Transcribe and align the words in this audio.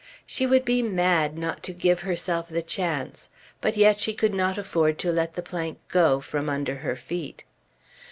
She 0.25 0.47
would 0.47 0.65
be 0.65 0.81
mad 0.81 1.37
not 1.37 1.61
to 1.61 1.73
give 1.73 1.99
herself 1.99 2.49
the 2.49 2.63
chance; 2.63 3.29
but 3.61 3.77
yet 3.77 3.99
she 3.99 4.15
could 4.15 4.33
not 4.33 4.57
afford 4.57 4.97
to 4.97 5.11
let 5.11 5.35
the 5.35 5.43
plank 5.43 5.77
go 5.89 6.19
from 6.19 6.49
under 6.49 6.77
her 6.77 6.95
feet. 6.95 7.43